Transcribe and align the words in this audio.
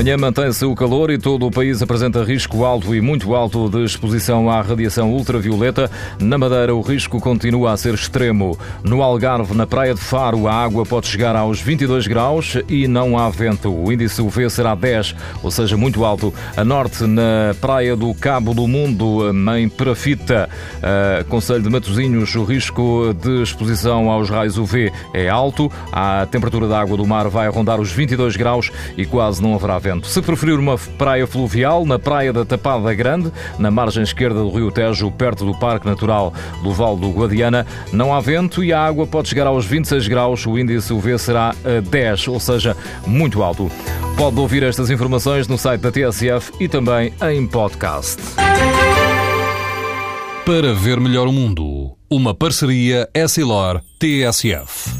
Amanhã 0.00 0.16
mantém-se 0.16 0.64
o 0.64 0.74
calor 0.74 1.10
e 1.10 1.18
todo 1.18 1.46
o 1.46 1.50
país 1.50 1.82
apresenta 1.82 2.24
risco 2.24 2.64
alto 2.64 2.94
e 2.94 3.02
muito 3.02 3.34
alto 3.34 3.68
de 3.68 3.84
exposição 3.84 4.48
à 4.48 4.62
radiação 4.62 5.12
ultravioleta. 5.12 5.90
Na 6.18 6.38
Madeira, 6.38 6.74
o 6.74 6.80
risco 6.80 7.20
continua 7.20 7.72
a 7.72 7.76
ser 7.76 7.92
extremo. 7.92 8.58
No 8.82 9.02
Algarve, 9.02 9.54
na 9.54 9.66
Praia 9.66 9.92
de 9.92 10.00
Faro, 10.00 10.48
a 10.48 10.54
água 10.54 10.86
pode 10.86 11.06
chegar 11.06 11.36
aos 11.36 11.60
22 11.60 12.06
graus 12.06 12.56
e 12.66 12.88
não 12.88 13.18
há 13.18 13.28
vento. 13.28 13.68
O 13.68 13.92
índice 13.92 14.22
UV 14.22 14.48
será 14.48 14.74
10, 14.74 15.14
ou 15.42 15.50
seja, 15.50 15.76
muito 15.76 16.02
alto. 16.02 16.32
A 16.56 16.64
norte, 16.64 17.04
na 17.06 17.54
Praia 17.60 17.94
do 17.94 18.14
Cabo 18.14 18.54
do 18.54 18.66
Mundo, 18.66 19.30
em 19.54 19.68
Perafita, 19.68 20.48
Conselho 21.28 21.62
de 21.62 21.68
Matosinhos, 21.68 22.34
o 22.36 22.44
risco 22.44 23.14
de 23.22 23.42
exposição 23.42 24.10
aos 24.10 24.30
raios 24.30 24.56
UV 24.56 24.90
é 25.12 25.28
alto. 25.28 25.70
A 25.92 26.24
temperatura 26.24 26.66
da 26.66 26.80
água 26.80 26.96
do 26.96 27.06
mar 27.06 27.28
vai 27.28 27.50
rondar 27.50 27.78
os 27.78 27.92
22 27.92 28.34
graus 28.34 28.72
e 28.96 29.04
quase 29.04 29.42
não 29.42 29.54
haverá 29.54 29.78
vento. 29.78 29.89
Se 30.04 30.22
preferir 30.22 30.58
uma 30.58 30.78
praia 30.98 31.26
fluvial, 31.26 31.84
na 31.84 31.98
praia 31.98 32.32
da 32.32 32.44
Tapada 32.44 32.92
Grande, 32.94 33.32
na 33.58 33.70
margem 33.70 34.02
esquerda 34.02 34.40
do 34.40 34.50
Rio 34.50 34.70
Tejo, 34.70 35.10
perto 35.10 35.44
do 35.44 35.54
Parque 35.58 35.86
Natural 35.86 36.32
do 36.62 36.72
Val 36.72 36.96
do 36.96 37.10
Guadiana, 37.10 37.66
não 37.92 38.14
há 38.14 38.20
vento 38.20 38.62
e 38.62 38.72
a 38.72 38.80
água 38.80 39.06
pode 39.06 39.28
chegar 39.28 39.46
aos 39.46 39.66
26 39.66 40.08
graus. 40.08 40.46
O 40.46 40.58
índice 40.58 40.92
UV 40.92 41.18
será 41.18 41.54
10, 41.90 42.28
ou 42.28 42.40
seja, 42.40 42.76
muito 43.06 43.42
alto. 43.42 43.70
Pode 44.16 44.38
ouvir 44.38 44.62
estas 44.62 44.90
informações 44.90 45.48
no 45.48 45.56
site 45.56 45.80
da 45.80 45.90
TSF 45.90 46.52
e 46.60 46.68
também 46.68 47.12
em 47.22 47.46
podcast. 47.46 48.20
Para 50.44 50.74
ver 50.74 51.00
melhor 51.00 51.26
o 51.28 51.32
mundo, 51.32 51.96
uma 52.10 52.34
parceria 52.34 53.08
Essilor-TSF. 53.14 54.99